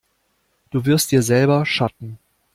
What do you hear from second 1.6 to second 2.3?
Schatten.